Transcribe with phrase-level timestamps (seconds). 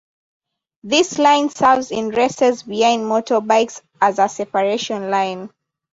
[0.81, 5.51] This line serves in races behind motorbikes as a separation line.